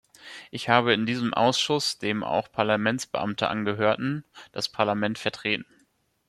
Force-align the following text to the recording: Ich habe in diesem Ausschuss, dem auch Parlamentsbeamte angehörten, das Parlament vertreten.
Ich 0.49 0.67
habe 0.67 0.93
in 0.95 1.05
diesem 1.05 1.31
Ausschuss, 1.31 1.99
dem 1.99 2.23
auch 2.23 2.51
Parlamentsbeamte 2.51 3.47
angehörten, 3.49 4.25
das 4.51 4.67
Parlament 4.67 5.19
vertreten. 5.19 5.67